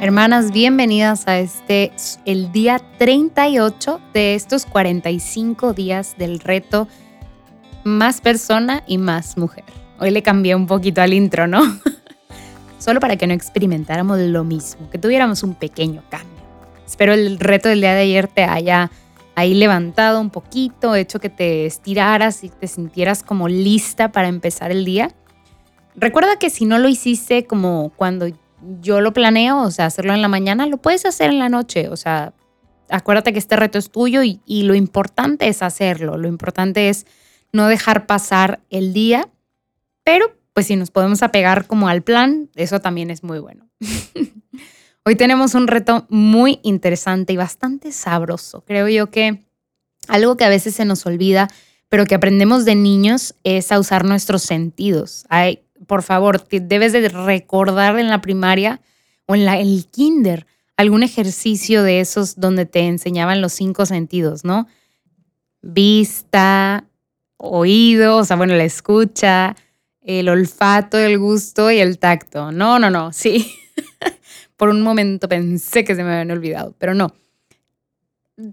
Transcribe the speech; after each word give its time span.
Hermanas, 0.00 0.52
bienvenidas 0.52 1.28
a 1.28 1.38
este, 1.38 1.92
el 2.24 2.50
día 2.50 2.80
38 2.98 4.00
de 4.14 4.34
estos 4.34 4.64
45 4.64 5.74
días 5.74 6.14
del 6.16 6.40
reto 6.40 6.88
Más 7.84 8.20
persona 8.20 8.84
y 8.86 8.96
más 8.96 9.36
mujer. 9.36 9.64
Hoy 10.00 10.10
le 10.10 10.22
cambié 10.22 10.54
un 10.54 10.66
poquito 10.66 11.02
al 11.02 11.12
intro, 11.12 11.46
¿no? 11.46 11.60
Solo 12.78 13.00
para 13.00 13.16
que 13.16 13.26
no 13.26 13.34
experimentáramos 13.34 14.18
lo 14.20 14.44
mismo, 14.44 14.88
que 14.88 14.98
tuviéramos 14.98 15.42
un 15.42 15.54
pequeño 15.54 16.02
cambio. 16.08 16.38
Espero 16.86 17.12
el 17.12 17.38
reto 17.38 17.68
del 17.68 17.80
día 17.80 17.94
de 17.94 18.00
ayer 18.00 18.28
te 18.28 18.44
haya 18.44 18.90
ahí 19.34 19.54
levantado 19.54 20.20
un 20.20 20.30
poquito, 20.30 20.94
hecho 20.94 21.20
que 21.20 21.28
te 21.28 21.66
estiraras 21.66 22.44
y 22.44 22.48
te 22.48 22.66
sintieras 22.66 23.22
como 23.22 23.48
lista 23.48 24.10
para 24.10 24.28
empezar 24.28 24.70
el 24.70 24.84
día. 24.84 25.10
Recuerda 26.00 26.38
que 26.38 26.50
si 26.50 26.64
no 26.64 26.78
lo 26.78 26.88
hiciste 26.88 27.44
como 27.44 27.92
cuando 27.96 28.26
yo 28.80 29.00
lo 29.00 29.12
planeo, 29.12 29.62
o 29.62 29.70
sea, 29.70 29.86
hacerlo 29.86 30.14
en 30.14 30.22
la 30.22 30.28
mañana, 30.28 30.66
lo 30.66 30.78
puedes 30.78 31.04
hacer 31.06 31.30
en 31.30 31.38
la 31.38 31.48
noche, 31.48 31.88
o 31.88 31.96
sea, 31.96 32.32
acuérdate 32.88 33.32
que 33.32 33.38
este 33.38 33.56
reto 33.56 33.78
es 33.78 33.90
tuyo 33.90 34.22
y, 34.22 34.40
lo 34.62 34.74
importante 34.74 35.48
es 35.48 35.62
hacerlo, 35.62 36.16
lo 36.16 36.28
importante 36.28 36.88
es 36.88 37.06
no 37.52 37.68
dejar 37.68 38.06
pasar 38.06 38.60
el 38.70 38.92
día, 38.92 39.28
pero 40.04 40.32
pues 40.52 40.66
si 40.66 40.76
nos 40.76 40.90
podemos 40.90 41.22
apegar 41.22 41.66
como 41.66 41.88
al 41.88 42.02
plan, 42.02 42.50
eso 42.56 42.80
también 42.80 43.10
es 43.10 43.22
muy 43.22 43.38
bueno. 43.38 43.68
Hoy 45.04 45.14
tenemos 45.14 45.54
un 45.54 45.68
reto 45.68 46.06
muy 46.10 46.58
interesante 46.62 47.32
y 47.32 47.36
bastante 47.36 47.92
sabroso. 47.92 48.62
Creo 48.66 48.88
yo 48.88 49.10
que 49.10 49.44
algo 50.08 50.36
que 50.36 50.44
a 50.44 50.48
veces 50.48 50.74
se 50.74 50.84
nos 50.84 51.06
olvida, 51.06 51.48
pero 51.88 52.04
que 52.04 52.14
aprendemos 52.14 52.64
de 52.64 52.74
niños 52.74 53.34
es 53.44 53.72
a 53.72 53.78
usar 53.78 54.04
nuestros 54.04 54.42
sentidos. 54.42 55.24
Hay, 55.28 55.62
por 55.88 56.02
favor, 56.02 56.46
debes 56.48 56.92
de 56.92 57.08
recordar 57.08 57.98
en 57.98 58.08
la 58.08 58.20
primaria 58.20 58.80
o 59.26 59.34
en 59.34 59.44
la, 59.44 59.58
el 59.58 59.86
kinder 59.90 60.46
algún 60.76 61.02
ejercicio 61.02 61.82
de 61.82 62.00
esos 62.00 62.38
donde 62.38 62.66
te 62.66 62.80
enseñaban 62.80 63.40
los 63.40 63.54
cinco 63.54 63.86
sentidos, 63.86 64.44
¿no? 64.44 64.68
Vista, 65.62 66.84
oído, 67.38 68.18
o 68.18 68.24
sea, 68.24 68.36
bueno, 68.36 68.54
la 68.54 68.64
escucha, 68.64 69.56
el 70.02 70.28
olfato, 70.28 70.98
el 70.98 71.18
gusto 71.18 71.70
y 71.70 71.78
el 71.78 71.98
tacto. 71.98 72.52
No, 72.52 72.78
no, 72.78 72.90
no, 72.90 73.12
sí. 73.12 73.50
por 74.56 74.68
un 74.68 74.82
momento 74.82 75.26
pensé 75.26 75.84
que 75.84 75.96
se 75.96 76.04
me 76.04 76.12
habían 76.12 76.30
olvidado, 76.30 76.74
pero 76.78 76.94
no 76.94 77.12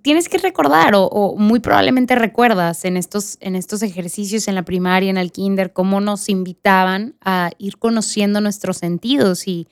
tienes 0.02 0.30
que 0.30 0.38
recordar 0.38 0.94
o, 0.96 1.36
muy 1.38 1.60
probablemente 1.60 2.16
recuerdas 2.16 2.86
en 2.86 2.98
estos, 2.98 3.38
en 3.40 3.56
estos 3.56 3.84
ejercicios 3.84 4.48
en 4.48 4.56
la 4.56 4.64
primaria, 4.64 5.10
en 5.10 5.18
el 5.18 5.32
kinder, 5.32 5.74
cómo 5.74 6.02
nos 6.02 6.30
invitaban 6.30 7.16
a 7.22 7.52
ir 7.58 7.78
conociendo 7.78 8.42
nuestros 8.42 8.78
sentidos 8.78 9.48
y, 9.48 9.68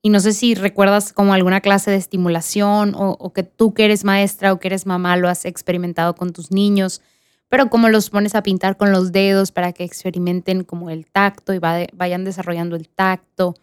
y 0.00 0.10
no 0.10 0.20
sé 0.20 0.32
si 0.32 0.54
recuerdas 0.54 1.12
como 1.12 1.34
alguna 1.34 1.60
clase 1.60 1.90
de 1.90 1.96
estimulación 1.96 2.94
o, 2.96 3.32
que 3.32 3.42
tú 3.42 3.74
que 3.74 3.84
eres 3.84 4.04
maestra 4.04 4.52
o 4.52 4.60
que 4.60 4.68
eres 4.68 4.86
mamá 4.86 5.16
lo 5.16 5.28
has 5.28 5.44
experimentado 5.44 6.14
con 6.14 6.32
tus 6.32 6.52
niños, 6.52 7.02
pero 7.48 7.68
cómo 7.68 7.88
los 7.88 8.10
pones 8.10 8.34
a 8.34 8.42
pintar 8.42 8.76
con 8.76 8.92
los 8.92 9.10
dedos 9.10 9.50
para 9.50 9.72
que 9.72 9.84
experimenten 9.84 10.62
como 10.62 10.90
el 10.90 11.06
tacto 11.06 11.52
y 11.52 11.58
vayan 11.58 12.24
desarrollando 12.24 12.76
el 12.76 12.88
tacto 12.88 13.54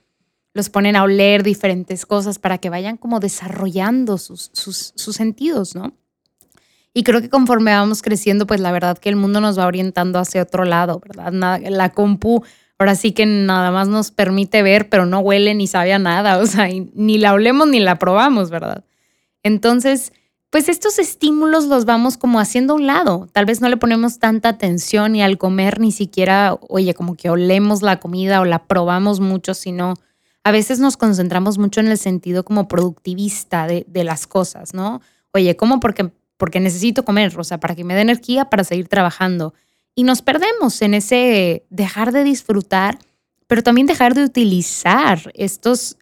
los 0.56 0.70
ponen 0.70 0.96
a 0.96 1.04
oler 1.04 1.44
diferentes 1.44 2.06
cosas 2.06 2.40
para 2.40 2.58
que 2.60 2.70
vayan 2.70 2.96
como 2.96 3.20
desarrollando 3.20 4.18
sus, 4.18 4.50
sus, 4.54 4.94
sentidos, 4.96 5.76
¿no? 5.76 5.94
Y 6.94 7.04
creo 7.04 7.20
que 7.20 7.30
conforme 7.30 7.72
vamos 7.72 8.02
creciendo, 8.02 8.48
pues 8.48 8.62
la 8.62 8.72
verdad 8.72 8.98
que 8.98 9.10
el 9.10 9.18
mundo 9.18 9.42
nos 9.42 9.60
va 9.60 9.68
orientando 9.68 10.18
hacia 10.18 10.42
otro 10.42 10.64
lado, 10.64 11.02
¿verdad? 11.06 11.60
La 11.70 11.90
compu 11.90 12.42
ahora 12.80 12.96
sí 12.96 13.12
que 13.12 13.26
nada 13.26 13.70
más 13.70 13.90
nos 13.90 14.12
permite 14.12 14.64
ver, 14.64 14.88
pero 14.88 15.06
no 15.06 15.20
huele 15.20 15.54
ni 15.56 15.68
sabe 15.68 15.92
a 15.92 16.00
nada, 16.00 16.38
o 16.42 16.46
sea, 16.46 16.70
ni 16.94 17.18
la 17.18 17.34
olemos 17.34 17.68
ni 17.68 17.82
la 17.82 18.00
probamos, 18.00 18.50
¿verdad? 18.50 18.86
Entonces, 19.44 20.14
pues 20.52 20.70
estos 20.70 21.00
estímulos 21.00 21.66
los 21.66 21.84
vamos 21.84 22.16
como 22.16 22.40
haciendo 22.40 22.72
a 22.72 22.76
un 22.78 22.88
lado. 22.88 23.28
Tal 23.34 23.46
vez 23.46 23.60
no 23.60 23.68
le 23.68 23.76
ponemos 23.76 24.20
tanta 24.20 24.48
atención 24.48 25.18
y 25.18 25.22
al 25.22 25.38
comer 25.38 25.82
ni 25.82 25.92
siquiera, 25.92 26.58
oye, 26.70 26.94
como 26.94 27.16
que 27.16 27.30
olemos 27.30 27.82
la 27.82 28.00
comida 28.00 28.40
o 28.40 28.46
la 28.46 28.64
probamos 28.64 29.20
mucho, 29.20 29.54
sino 29.54 29.96
a 30.46 30.52
veces 30.52 30.80
nos 30.80 30.96
concentramos 30.96 31.58
mucho 31.58 31.80
en 31.80 31.88
el 31.88 31.98
sentido 31.98 32.46
como 32.46 32.68
productivista 32.68 33.66
de, 33.66 34.04
las 34.04 34.28
cosas, 34.28 34.76
¿no? 34.76 35.02
Oye, 35.34 35.56
¿cómo? 35.56 35.80
Porque, 35.80 36.12
porque 36.38 36.60
necesito 36.60 37.04
comer, 37.04 37.34
o 37.36 37.44
sea, 37.44 37.60
para 37.60 37.74
que 37.74 37.84
me 37.84 37.96
dé 37.96 38.02
energía 38.02 38.46
para 38.46 38.64
seguir 38.64 38.88
trabajando. 38.88 39.56
Y 39.96 40.04
nos 40.04 40.22
perdemos 40.22 40.84
en 40.84 40.94
ese 40.94 41.66
dejar 41.72 42.12
de 42.12 42.24
disfrutar, 42.24 43.00
pero 43.48 43.64
también 43.64 43.88
dejar 43.88 44.14
de 44.14 44.24
utilizar 44.24 45.32
estos 45.34 45.98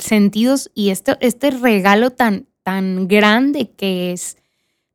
sentidos 0.00 0.70
y 0.74 0.88
este, 0.88 1.18
este 1.20 1.50
regalo 1.50 2.08
tan, 2.08 2.46
tan 2.62 3.08
grande 3.08 3.72
que 3.76 4.12
es 4.12 4.38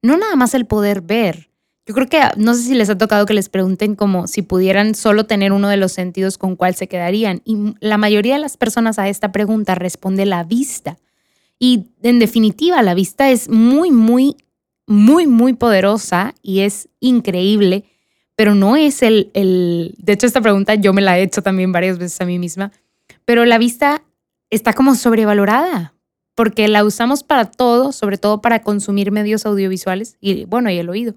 no 0.02 0.18
nada 0.18 0.36
más 0.36 0.56
el 0.56 0.66
poder 0.66 1.02
ver, 1.02 1.47
yo 1.88 1.94
creo 1.94 2.08
que 2.08 2.20
no 2.36 2.54
sé 2.54 2.64
si 2.64 2.76
les 2.76 2.90
ha 2.90 2.98
tocado 2.98 3.26
que 3.26 3.34
les 3.34 3.48
pregunten 3.48 3.96
como 3.96 4.28
si 4.28 4.42
pudieran 4.42 4.94
solo 4.94 5.26
tener 5.26 5.54
uno 5.54 5.70
de 5.70 5.78
los 5.78 5.94
sentidos 5.94 6.38
con 6.38 6.58
cuál 6.58 6.76
se 6.76 6.90
quedarían. 6.90 7.42
Y 7.46 7.76
la 7.80 7.98
mayoría 7.98 8.34
de 8.34 8.42
las 8.42 8.58
personas 8.58 9.00
a 9.00 9.08
esta 9.08 9.32
pregunta 9.32 9.74
responde 9.74 10.26
la 10.26 10.44
vista. 10.44 10.98
Y 11.58 11.86
en 12.04 12.20
definitiva, 12.20 12.84
la 12.84 12.94
vista 12.94 13.32
es 13.32 13.48
muy, 13.48 13.92
muy, 13.92 14.36
muy, 14.86 15.28
muy 15.28 15.54
poderosa 15.54 16.36
y 16.42 16.60
es 16.60 16.90
increíble, 17.00 17.86
pero 18.36 18.54
no 18.54 18.76
es 18.76 19.02
el, 19.02 19.32
el... 19.34 19.96
De 19.98 20.12
hecho, 20.12 20.28
esta 20.28 20.42
pregunta 20.42 20.76
yo 20.76 20.92
me 20.92 21.02
la 21.02 21.18
he 21.18 21.24
hecho 21.24 21.42
también 21.42 21.72
varias 21.72 21.98
veces 21.98 22.20
a 22.20 22.26
mí 22.26 22.38
misma, 22.38 22.74
pero 23.24 23.46
la 23.46 23.58
vista 23.58 24.04
está 24.50 24.74
como 24.74 24.94
sobrevalorada 24.96 25.94
porque 26.36 26.68
la 26.68 26.84
usamos 26.84 27.24
para 27.24 27.46
todo, 27.46 27.94
sobre 27.94 28.18
todo 28.18 28.42
para 28.42 28.62
consumir 28.62 29.12
medios 29.12 29.46
audiovisuales 29.46 30.18
y 30.20 30.44
bueno, 30.46 30.70
y 30.70 30.78
el 30.78 30.90
oído 30.90 31.16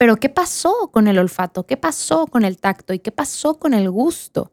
pero 0.00 0.16
¿qué 0.16 0.30
pasó 0.30 0.88
con 0.90 1.08
el 1.08 1.18
olfato? 1.18 1.66
¿Qué 1.66 1.76
pasó 1.76 2.26
con 2.26 2.46
el 2.46 2.56
tacto? 2.56 2.94
¿Y 2.94 3.00
qué 3.00 3.12
pasó 3.12 3.58
con 3.58 3.74
el 3.74 3.90
gusto? 3.90 4.50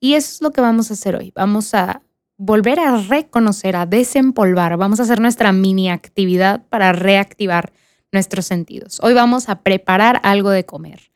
Y 0.00 0.14
eso 0.14 0.32
es 0.32 0.42
lo 0.42 0.50
que 0.50 0.60
vamos 0.60 0.90
a 0.90 0.94
hacer 0.94 1.14
hoy. 1.14 1.32
Vamos 1.36 1.72
a 1.72 2.02
volver 2.36 2.80
a 2.80 2.96
reconocer, 2.96 3.76
a 3.76 3.86
desempolvar. 3.86 4.76
Vamos 4.76 4.98
a 4.98 5.04
hacer 5.04 5.20
nuestra 5.20 5.52
mini 5.52 5.88
actividad 5.88 6.66
para 6.68 6.92
reactivar 6.92 7.72
nuestros 8.10 8.46
sentidos. 8.46 8.98
Hoy 9.00 9.14
vamos 9.14 9.48
a 9.48 9.62
preparar 9.62 10.20
algo 10.24 10.50
de 10.50 10.66
comer. 10.66 11.12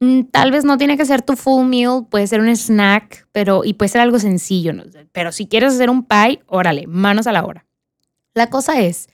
Mm, 0.00 0.24
tal 0.24 0.50
vez 0.50 0.66
no 0.66 0.76
tiene 0.76 0.98
que 0.98 1.06
ser 1.06 1.22
tu 1.22 1.34
full 1.34 1.64
meal, 1.64 2.06
puede 2.10 2.26
ser 2.26 2.40
un 2.42 2.54
snack, 2.54 3.28
pero 3.32 3.64
y 3.64 3.72
puede 3.72 3.88
ser 3.88 4.02
algo 4.02 4.18
sencillo. 4.18 4.74
Pero 5.12 5.32
si 5.32 5.46
quieres 5.46 5.72
hacer 5.72 5.88
un 5.88 6.04
pie, 6.04 6.42
órale, 6.48 6.86
manos 6.86 7.26
a 7.26 7.32
la 7.32 7.46
obra. 7.46 7.64
La 8.34 8.50
cosa 8.50 8.78
es 8.78 9.08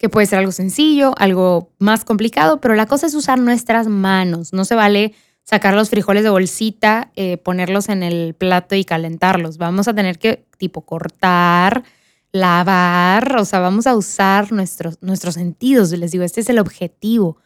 que 0.00 0.08
puede 0.08 0.26
ser 0.26 0.38
algo 0.38 0.50
sencillo, 0.50 1.12
algo 1.18 1.74
más 1.78 2.06
complicado, 2.06 2.58
pero 2.58 2.74
la 2.74 2.86
cosa 2.86 3.06
es 3.06 3.14
usar 3.14 3.38
nuestras 3.38 3.86
manos. 3.86 4.54
No 4.54 4.64
se 4.64 4.74
vale 4.74 5.12
sacar 5.44 5.74
los 5.74 5.90
frijoles 5.90 6.22
de 6.22 6.30
bolsita, 6.30 7.12
eh, 7.16 7.36
ponerlos 7.36 7.90
en 7.90 8.02
el 8.02 8.32
plato 8.32 8.74
y 8.74 8.86
calentarlos. 8.86 9.58
Vamos 9.58 9.88
a 9.88 9.94
tener 9.94 10.18
que 10.18 10.46
tipo 10.56 10.80
cortar, 10.86 11.84
lavar, 12.32 13.36
o 13.36 13.44
sea, 13.44 13.60
vamos 13.60 13.86
a 13.86 13.94
usar 13.94 14.52
nuestros, 14.52 14.96
nuestros 15.02 15.34
sentidos. 15.34 15.90
Les 15.90 16.12
digo, 16.12 16.24
este 16.24 16.40
es 16.40 16.48
el 16.48 16.60
objetivo. 16.60 17.36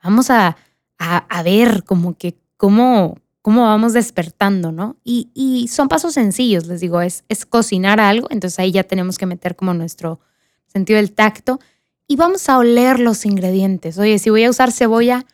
Vamos 0.00 0.30
a, 0.30 0.56
a, 0.98 1.42
ver 1.42 1.82
como 1.82 2.16
que 2.16 2.36
cómo, 2.56 3.18
cómo 3.42 3.62
vamos 3.62 3.92
despertando, 3.92 4.70
¿no? 4.70 4.98
Y, 5.02 5.30
y, 5.34 5.66
son 5.66 5.88
pasos 5.88 6.14
sencillos, 6.14 6.68
les 6.68 6.80
digo, 6.80 7.00
es, 7.00 7.24
es 7.28 7.44
cocinar 7.44 7.98
algo, 7.98 8.28
entonces 8.30 8.60
ahí 8.60 8.70
ya 8.70 8.84
tenemos 8.84 9.18
que 9.18 9.26
meter 9.26 9.56
como 9.56 9.74
nuestro 9.74 10.20
sentido 10.68 10.98
del 10.98 11.10
tacto 11.10 11.58
y 12.06 12.16
vamos 12.16 12.48
a 12.48 12.58
oler 12.58 13.00
los 13.00 13.24
ingredientes. 13.24 13.98
Oye, 13.98 14.18
si 14.18 14.30
voy 14.30 14.44
a 14.44 14.50
usar 14.50 14.72
cebolla, 14.72 15.24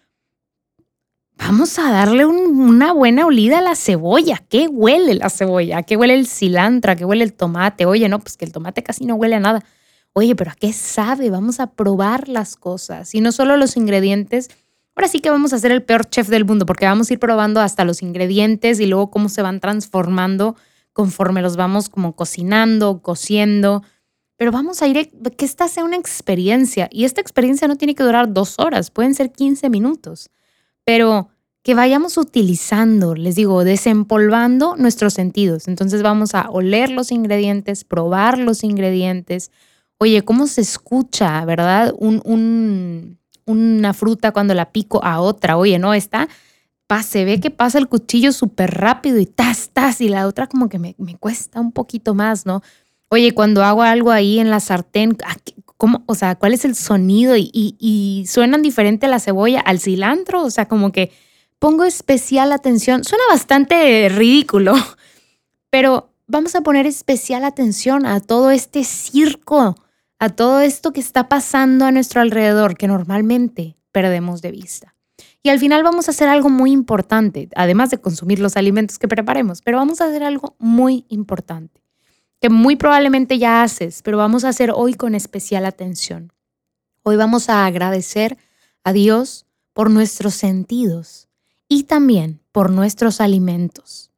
vamos 1.36 1.78
a 1.78 1.90
darle 1.90 2.26
una 2.26 2.92
buena 2.92 3.26
olida 3.26 3.58
a 3.58 3.62
la 3.62 3.74
cebolla. 3.74 4.42
¿Qué 4.48 4.68
huele 4.68 5.14
la 5.14 5.30
cebolla? 5.30 5.82
qué 5.82 5.96
huele 5.96 6.14
el 6.14 6.26
cilantro? 6.26 6.94
qué 6.96 7.04
huele 7.04 7.24
el 7.24 7.32
tomate? 7.32 7.86
Oye, 7.86 8.08
no, 8.08 8.20
pues 8.20 8.36
que 8.36 8.44
el 8.44 8.52
tomate 8.52 8.82
casi 8.82 9.04
no 9.04 9.16
huele 9.16 9.36
a 9.36 9.40
nada. 9.40 9.64
Oye, 10.12 10.34
pero 10.34 10.50
¿a 10.50 10.54
qué 10.54 10.72
sabe? 10.72 11.30
Vamos 11.30 11.60
a 11.60 11.72
probar 11.72 12.28
las 12.28 12.56
cosas. 12.56 13.14
Y 13.14 13.20
no 13.20 13.32
solo 13.32 13.56
los 13.56 13.76
ingredientes. 13.76 14.48
Ahora 14.96 15.08
sí 15.08 15.20
que 15.20 15.30
vamos 15.30 15.52
a 15.52 15.58
ser 15.58 15.72
el 15.72 15.82
peor 15.82 16.08
chef 16.08 16.28
del 16.28 16.44
mundo 16.44 16.66
porque 16.66 16.84
vamos 16.84 17.10
a 17.10 17.12
ir 17.12 17.18
probando 17.18 17.60
hasta 17.60 17.84
los 17.84 18.02
ingredientes 18.02 18.80
y 18.80 18.86
luego 18.86 19.10
cómo 19.10 19.28
se 19.28 19.40
van 19.40 19.60
transformando 19.60 20.56
conforme 20.92 21.42
los 21.42 21.56
vamos 21.56 21.88
como 21.88 22.14
cocinando, 22.16 23.00
cociendo 23.00 23.82
pero 24.40 24.52
vamos 24.52 24.80
a 24.80 24.86
ir, 24.86 25.10
que 25.36 25.44
esta 25.44 25.68
sea 25.68 25.84
una 25.84 25.98
experiencia. 25.98 26.88
Y 26.90 27.04
esta 27.04 27.20
experiencia 27.20 27.68
no 27.68 27.76
tiene 27.76 27.94
que 27.94 28.04
durar 28.04 28.32
dos 28.32 28.58
horas, 28.58 28.90
pueden 28.90 29.14
ser 29.14 29.32
15 29.32 29.68
minutos. 29.68 30.30
Pero 30.82 31.28
que 31.62 31.74
vayamos 31.74 32.16
utilizando, 32.16 33.14
les 33.14 33.34
digo, 33.34 33.64
desempolvando 33.64 34.76
nuestros 34.76 35.12
sentidos. 35.12 35.68
Entonces 35.68 36.02
vamos 36.02 36.34
a 36.34 36.48
oler 36.48 36.88
los 36.90 37.12
ingredientes, 37.12 37.84
probar 37.84 38.38
los 38.38 38.64
ingredientes. 38.64 39.50
Oye, 39.98 40.22
¿cómo 40.22 40.46
se 40.46 40.62
escucha, 40.62 41.44
verdad? 41.44 41.92
Un, 41.98 43.18
una 43.44 43.92
fruta 43.92 44.32
cuando 44.32 44.54
la 44.54 44.72
pico 44.72 45.04
a 45.04 45.20
otra. 45.20 45.58
Oye, 45.58 45.78
no, 45.78 45.92
está 45.92 46.30
se 47.02 47.24
ve 47.24 47.40
que 47.40 47.50
pasa 47.50 47.78
el 47.78 47.88
cuchillo 47.88 48.32
súper 48.32 48.72
rápido 48.72 49.18
y 49.18 49.26
tas, 49.26 49.70
tas, 49.72 50.00
y 50.00 50.08
la 50.08 50.26
otra 50.26 50.48
como 50.48 50.68
que 50.68 50.78
me, 50.78 50.94
cuesta 51.18 51.60
un 51.60 51.72
poquito 51.72 52.14
más, 52.14 52.46
¿no? 52.46 52.62
Oye, 53.10 53.32
cuando 53.34 53.64
hago 53.64 53.82
algo 53.82 54.12
ahí 54.12 54.38
en 54.38 54.50
la 54.50 54.60
sartén, 54.60 55.18
¿cómo, 55.76 56.04
o 56.06 56.14
sea, 56.14 56.36
¿cuál 56.36 56.54
es 56.54 56.64
el 56.64 56.76
sonido? 56.76 57.36
Y, 57.36 57.50
y, 57.52 58.24
suenan 58.28 58.62
diferente 58.62 59.08
la 59.08 59.18
cebolla 59.18 59.60
al 59.60 59.80
cilantro, 59.80 60.44
o 60.44 60.50
sea, 60.50 60.68
como 60.68 60.92
que 60.92 61.10
pongo 61.58 61.84
especial 61.84 62.52
atención. 62.52 63.02
Suena 63.02 63.24
bastante 63.28 64.08
ridículo, 64.10 64.74
pero 65.70 66.12
vamos 66.28 66.54
a 66.54 66.60
poner 66.60 66.86
especial 66.86 67.44
atención 67.44 68.06
a 68.06 68.20
todo 68.20 68.52
este 68.52 68.84
circo, 68.84 69.74
a 70.20 70.28
todo 70.28 70.60
esto 70.60 70.92
que 70.92 71.00
está 71.00 71.28
pasando 71.28 71.86
a 71.86 71.90
nuestro 71.90 72.20
alrededor, 72.20 72.76
que 72.76 72.86
normalmente 72.86 73.76
perdemos 73.90 74.40
de 74.40 74.52
vista. 74.52 74.94
Y 75.42 75.48
al 75.48 75.58
final 75.58 75.82
vamos 75.82 76.06
a 76.06 76.12
hacer 76.12 76.28
algo 76.28 76.48
muy 76.48 76.70
importante, 76.70 77.48
además 77.56 77.90
de 77.90 77.98
consumir 77.98 78.38
los 78.38 78.56
alimentos 78.56 79.00
que 79.00 79.08
preparemos, 79.08 79.62
pero 79.62 79.78
vamos 79.78 80.00
a 80.00 80.04
hacer 80.04 80.22
algo 80.22 80.54
muy 80.58 81.06
importante, 81.08 81.82
que 82.40 82.48
muy 82.48 82.76
probablemente 82.76 83.38
ya 83.38 83.62
haces, 83.62 84.02
pero 84.02 84.16
vamos 84.16 84.44
a 84.44 84.48
hacer 84.48 84.72
hoy 84.74 84.94
con 84.94 85.14
especial 85.14 85.66
atención. 85.66 86.32
Hoy 87.02 87.16
vamos 87.16 87.48
a 87.48 87.66
agradecer 87.66 88.38
a 88.82 88.92
Dios 88.92 89.46
por 89.72 89.90
nuestros 89.90 90.34
sentidos 90.34 91.28
y 91.68 91.84
también 91.84 92.40
por 92.52 92.70
nuestros 92.70 93.20
alimentos. 93.20 94.10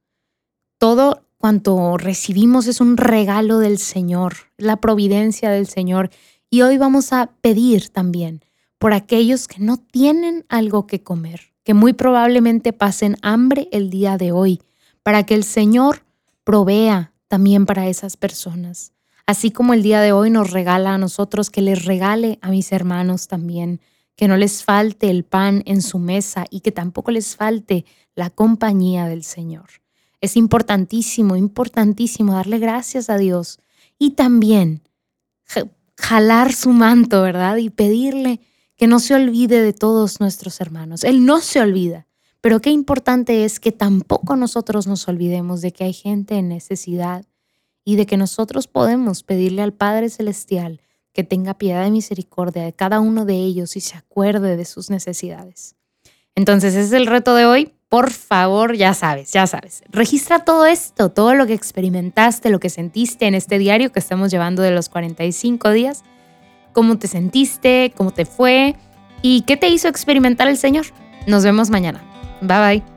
Todo 0.78 1.24
cuanto 1.38 1.96
recibimos 1.96 2.68
es 2.68 2.80
un 2.80 2.96
regalo 2.96 3.58
del 3.58 3.78
Señor, 3.78 4.34
la 4.56 4.76
providencia 4.76 5.50
del 5.50 5.66
Señor. 5.66 6.10
Y 6.50 6.62
hoy 6.62 6.78
vamos 6.78 7.12
a 7.12 7.32
pedir 7.40 7.88
también 7.88 8.44
por 8.78 8.92
aquellos 8.92 9.48
que 9.48 9.60
no 9.60 9.76
tienen 9.76 10.44
algo 10.48 10.86
que 10.86 11.02
comer, 11.02 11.52
que 11.64 11.74
muy 11.74 11.92
probablemente 11.92 12.72
pasen 12.72 13.16
hambre 13.22 13.68
el 13.72 13.90
día 13.90 14.18
de 14.18 14.32
hoy, 14.32 14.60
para 15.02 15.24
que 15.24 15.34
el 15.34 15.44
Señor 15.44 16.04
provea 16.44 17.11
también 17.32 17.64
para 17.64 17.88
esas 17.88 18.18
personas. 18.18 18.92
Así 19.26 19.52
como 19.52 19.72
el 19.72 19.82
día 19.82 20.02
de 20.02 20.12
hoy 20.12 20.28
nos 20.28 20.50
regala 20.50 20.92
a 20.92 20.98
nosotros, 20.98 21.48
que 21.48 21.62
les 21.62 21.86
regale 21.86 22.38
a 22.42 22.50
mis 22.50 22.72
hermanos 22.72 23.26
también, 23.26 23.80
que 24.16 24.28
no 24.28 24.36
les 24.36 24.62
falte 24.62 25.08
el 25.08 25.24
pan 25.24 25.62
en 25.64 25.80
su 25.80 25.98
mesa 25.98 26.44
y 26.50 26.60
que 26.60 26.72
tampoco 26.72 27.10
les 27.10 27.34
falte 27.34 27.86
la 28.14 28.28
compañía 28.28 29.06
del 29.06 29.24
Señor. 29.24 29.64
Es 30.20 30.36
importantísimo, 30.36 31.34
importantísimo 31.34 32.34
darle 32.34 32.58
gracias 32.58 33.08
a 33.08 33.16
Dios 33.16 33.60
y 33.98 34.10
también 34.10 34.82
jalar 35.96 36.52
su 36.52 36.68
manto, 36.72 37.22
¿verdad? 37.22 37.56
Y 37.56 37.70
pedirle 37.70 38.42
que 38.76 38.86
no 38.86 39.00
se 39.00 39.14
olvide 39.14 39.62
de 39.62 39.72
todos 39.72 40.20
nuestros 40.20 40.60
hermanos. 40.60 41.02
Él 41.02 41.24
no 41.24 41.40
se 41.40 41.62
olvida, 41.62 42.06
pero 42.42 42.60
qué 42.60 42.68
importante 42.68 43.46
es 43.46 43.58
que 43.58 43.72
tampoco 43.72 44.36
nosotros 44.36 44.86
nos 44.86 45.08
olvidemos 45.08 45.62
de 45.62 45.72
que 45.72 45.84
hay 45.84 45.94
gente 45.94 46.34
en 46.34 46.48
necesidad 46.48 47.24
y 47.82 47.96
de 47.96 48.04
que 48.04 48.18
nosotros 48.18 48.66
podemos 48.66 49.22
pedirle 49.22 49.62
al 49.62 49.72
Padre 49.72 50.10
Celestial 50.10 50.82
que 51.14 51.24
tenga 51.24 51.54
piedad 51.54 51.86
y 51.86 51.90
misericordia 51.90 52.64
de 52.64 52.74
cada 52.74 53.00
uno 53.00 53.24
de 53.24 53.36
ellos 53.36 53.74
y 53.76 53.80
se 53.80 53.96
acuerde 53.96 54.58
de 54.58 54.64
sus 54.66 54.90
necesidades. 54.90 55.74
Entonces, 56.34 56.74
ese 56.74 56.86
es 56.86 56.92
el 56.92 57.06
reto 57.06 57.34
de 57.34 57.46
hoy. 57.46 57.72
Por 57.88 58.10
favor, 58.10 58.76
ya 58.76 58.92
sabes, 58.92 59.32
ya 59.32 59.46
sabes. 59.46 59.82
Registra 59.88 60.44
todo 60.44 60.66
esto, 60.66 61.10
todo 61.10 61.34
lo 61.34 61.46
que 61.46 61.54
experimentaste, 61.54 62.50
lo 62.50 62.60
que 62.60 62.70
sentiste 62.70 63.26
en 63.26 63.34
este 63.34 63.58
diario 63.58 63.92
que 63.92 63.98
estamos 63.98 64.30
llevando 64.30 64.62
de 64.62 64.70
los 64.70 64.90
45 64.90 65.70
días 65.70 66.04
cómo 66.72 66.98
te 66.98 67.06
sentiste, 67.06 67.92
cómo 67.96 68.10
te 68.10 68.24
fue 68.24 68.76
y 69.20 69.42
qué 69.42 69.56
te 69.56 69.68
hizo 69.68 69.88
experimentar 69.88 70.48
el 70.48 70.56
Señor. 70.56 70.86
Nos 71.26 71.44
vemos 71.44 71.70
mañana. 71.70 72.11
Bye 72.42 72.78
bye. 72.78 72.91